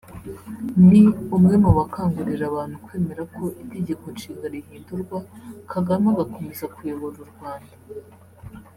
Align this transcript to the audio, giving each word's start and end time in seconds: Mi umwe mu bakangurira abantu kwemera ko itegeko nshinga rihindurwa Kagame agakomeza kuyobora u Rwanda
Mi 0.87 1.03
umwe 1.35 1.55
mu 1.63 1.71
bakangurira 1.77 2.43
abantu 2.51 2.75
kwemera 2.85 3.23
ko 3.35 3.43
itegeko 3.63 4.03
nshinga 4.15 4.45
rihindurwa 4.53 5.17
Kagame 5.71 6.05
agakomeza 6.13 6.65
kuyobora 6.75 7.17
u 7.25 7.27
Rwanda 7.33 7.73